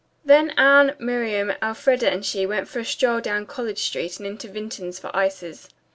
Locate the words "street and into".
3.83-4.47